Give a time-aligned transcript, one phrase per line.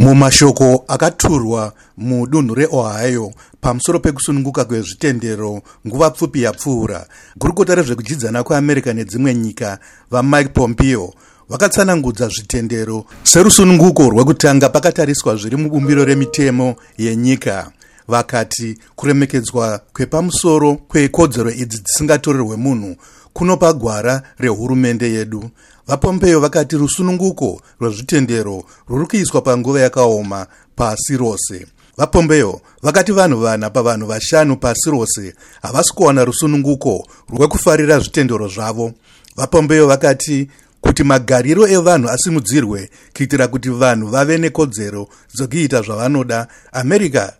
[0.00, 7.06] mumashoko akaturwa mudunhu reohio pamusoro pekusununguka kwezvitendero nguva pfupi yapfuura.
[7.36, 9.78] Gurukota rezvekudyidzana kweamerica nedzimwe nyika
[10.10, 11.14] vamike pompeo
[11.48, 17.70] vakatsanangudza zvitendero serusununguko rwekutanga pakatariswa zviri mubumbiro remitemo yenyika.
[18.08, 22.96] Vakati kuremekedzwa kwepamusoro kwekodzero idzi dzisingatorerwe munhu
[23.32, 25.50] kunopa gwara rehurumende yedu.
[25.86, 31.66] Vapompeo vakati rusununguko rwezvitendero rwuri kuiswa panguva yakaoma pasi rose.
[31.96, 38.92] Vapompeo vakati vanhu vana pavanhu vashanu pasi rose havasi kuwana rusununguko rwekufarira zvitendero zvavo.
[39.36, 40.48] Vapompeo vakati
[40.80, 47.32] kuti magariro evanhu asimudzirwe kuitira kuti vanhu vave nekodzero dzekuita zvavanoda america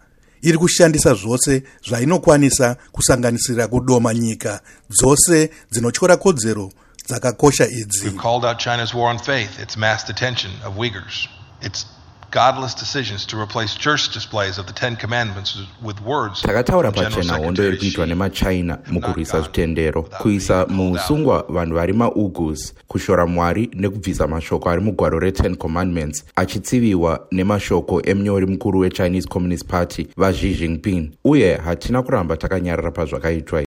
[0.42, 6.70] iri kushandisa zvose zvainokwanisa kusanganisira kudoma nyika dzose dzinotyora kodzero
[7.08, 8.10] dzakakosha idzi
[12.30, 16.42] godless decisions to replace church displays of the 10 commandments with words.
[16.42, 23.70] Takataura pachena hondo iri kuitwa nemachina mukurwisa zvitendero kuisa muusungwa vanhu vari maugus kushora mwari
[23.74, 31.10] nekubvisa mashoko ari mugwaro re10 commandments achitsiviwa nemashoko emunyori mukuru wechinese communist party vaxi jinping
[31.24, 33.62] uye hatina kuramba takanyarara pazvakaitwa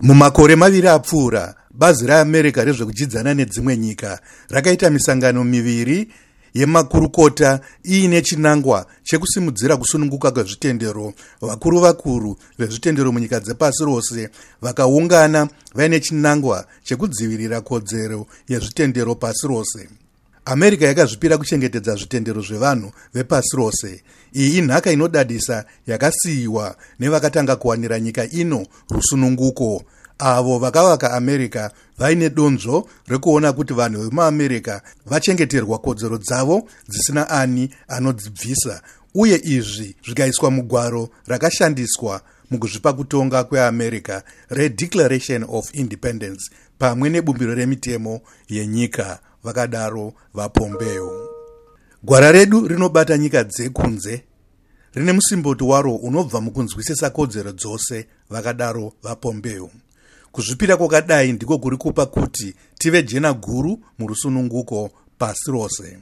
[0.00, 6.12] mumakore maviri apfuura bazi reamerica rezvekudyidzana nedzimwe nyika rakaita misangano miviri
[6.54, 11.12] yemakurukota iine chinangwa chekusimudzira kusununguka kwezvitendero.
[11.40, 14.28] Vakuru vakuru vezvitendero munyika dzepasi rose
[14.62, 19.88] vakaungana vaine chinangwa chekudzivirira kodzero yezvitendero pasi rose.
[20.44, 24.02] America yakazvipira kuchengetedza zvitendero zvevanhu vepasi rose.
[24.34, 29.82] Iyi inhaka inodadisa yakasiyiwa nevakatanga kuwanira nyika ino rusununguko
[30.22, 38.82] avo vakavaka america vaine donzvo rekuona kuti vanhu vemuamerica vachengeterwa kodzero dzavo dzisina ani anodzibvisa.
[39.14, 49.18] Uye izvi zvikaiswa mugwaro rakashandiswa mukuzvipa kutonga kweamerica redeclaration of independence pamwe nebumbiro remitemo yenyika
[49.44, 51.28] vakadaro vapombeo
[52.02, 54.22] gwara redu rinobata nyika dzekunze.
[54.94, 59.70] Rine musimboti waro unobva mukunzwisisa kodzero dzose vakadaro vapombeo
[60.32, 65.98] kuzvipira kwakadai ndiko kuri kupa kuti tive jena guru murusununguko pasi rose.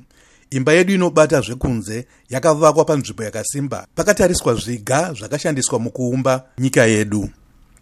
[0.51, 7.31] Imba yedu inobata zvekunze yakavakwa panzvimbo yakasimba pakatariswa zviga zvakashandiswa mukuumba nyika yedu